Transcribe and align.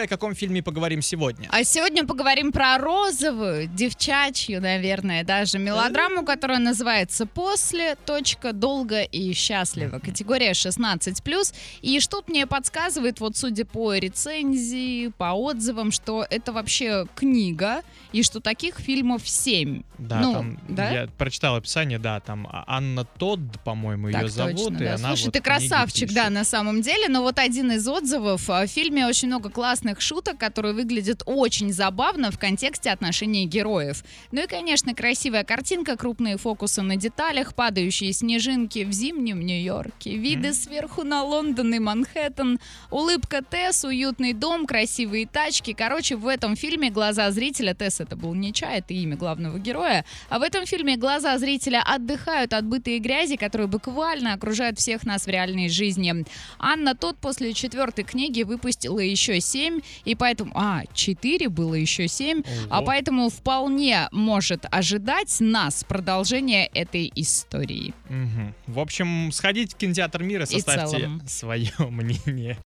О 0.00 0.06
каком 0.06 0.32
фильме 0.32 0.62
поговорим 0.62 1.02
сегодня? 1.02 1.48
А 1.50 1.64
сегодня 1.64 2.06
поговорим 2.06 2.52
про 2.52 2.78
розовую, 2.78 3.66
девчачью, 3.66 4.62
наверное, 4.62 5.24
даже 5.24 5.58
мелодраму, 5.58 6.24
которая 6.24 6.60
называется 6.60 7.26
«После. 7.26 7.96
Точка. 8.06 8.52
Долго 8.52 9.02
и 9.02 9.32
счастливо». 9.32 9.98
Категория 9.98 10.52
16+. 10.52 11.52
И 11.82 11.98
что-то 11.98 12.30
мне 12.30 12.46
подсказывает, 12.46 13.18
вот 13.18 13.36
судя 13.36 13.64
по 13.64 13.92
рецензии, 13.94 15.08
по 15.18 15.32
отзывам, 15.32 15.90
что 15.90 16.24
это 16.30 16.52
вообще 16.52 17.04
книга, 17.16 17.82
и 18.12 18.22
что 18.22 18.38
таких 18.38 18.76
фильмов 18.76 19.28
7. 19.28 19.82
Да, 19.98 20.20
Ну, 20.20 20.32
там 20.32 20.58
да? 20.68 20.90
я 20.92 21.08
прочитал 21.08 21.56
описание, 21.56 21.98
да, 21.98 22.20
там 22.20 22.46
А- 22.48 22.62
Анна 22.68 23.04
Тодд, 23.04 23.58
по-моему, 23.64 24.12
Так 24.12 24.22
ее 24.22 24.28
зовут, 24.28 24.56
точно, 24.58 24.76
и 24.76 24.84
да. 24.86 24.94
она 24.94 25.08
Слушай, 25.08 25.24
вот 25.24 25.32
ты 25.34 25.40
красавчик, 25.40 26.12
да, 26.12 26.30
на 26.30 26.44
самом 26.44 26.82
деле. 26.82 27.08
Но 27.08 27.22
вот 27.22 27.40
один 27.40 27.72
из 27.72 27.88
отзывов. 27.88 28.48
а, 28.48 28.64
В 28.64 28.68
фильме 28.70 29.04
очень 29.04 29.26
много 29.26 29.50
классных 29.50 29.87
шуток, 30.00 30.38
которые 30.38 30.74
выглядят 30.74 31.22
очень 31.26 31.72
забавно 31.72 32.30
в 32.30 32.38
контексте 32.38 32.90
отношений 32.90 33.46
героев. 33.46 34.04
Ну 34.32 34.42
и, 34.42 34.46
конечно, 34.46 34.94
красивая 34.94 35.44
картинка, 35.44 35.96
крупные 35.96 36.36
фокусы 36.36 36.82
на 36.82 36.96
деталях, 36.96 37.54
падающие 37.54 38.12
снежинки 38.12 38.84
в 38.84 38.92
зимнем 38.92 39.40
Нью-Йорке, 39.40 40.16
виды 40.16 40.52
сверху 40.52 41.02
на 41.02 41.22
Лондон 41.22 41.74
и 41.74 41.78
Манхэттен, 41.78 42.60
улыбка 42.90 43.42
Тесс, 43.42 43.84
уютный 43.84 44.32
дом, 44.32 44.66
красивые 44.66 45.26
тачки. 45.26 45.72
Короче, 45.72 46.16
в 46.16 46.26
этом 46.26 46.56
фильме 46.56 46.90
глаза 46.90 47.30
зрителя, 47.30 47.74
Тесс 47.74 48.00
это 48.00 48.16
был 48.16 48.34
не 48.34 48.52
чай, 48.52 48.78
это 48.78 48.94
имя 48.94 49.16
главного 49.16 49.58
героя, 49.58 50.04
а 50.28 50.38
в 50.38 50.42
этом 50.42 50.66
фильме 50.66 50.96
глаза 50.96 51.38
зрителя 51.38 51.82
отдыхают 51.84 52.52
от 52.52 52.64
быта 52.64 52.90
и 52.90 52.98
грязи, 52.98 53.36
которые 53.36 53.68
буквально 53.68 54.34
окружают 54.34 54.78
всех 54.78 55.04
нас 55.04 55.24
в 55.24 55.28
реальной 55.28 55.68
жизни. 55.68 56.24
Анна 56.58 56.94
тот 56.94 57.18
после 57.18 57.52
четвертой 57.52 58.04
книги 58.04 58.42
выпустила 58.42 59.00
еще 59.00 59.40
семь, 59.40 59.77
и 60.04 60.14
поэтому... 60.14 60.52
А, 60.54 60.82
четыре 60.94 61.48
было 61.48 61.74
еще 61.74 62.08
семь, 62.08 62.42
а 62.70 62.78
Ого. 62.78 62.86
поэтому 62.86 63.28
вполне 63.28 64.08
может 64.12 64.66
ожидать 64.70 65.36
нас 65.40 65.84
продолжение 65.84 66.66
этой 66.66 67.12
истории. 67.14 67.94
Мгм. 68.08 68.54
В 68.66 68.78
общем, 68.78 69.30
сходите 69.32 69.74
в 69.74 69.78
кинотеатр 69.78 70.22
мира, 70.22 70.46
составьте 70.46 71.10
свое 71.26 71.72
мнение. 71.78 72.56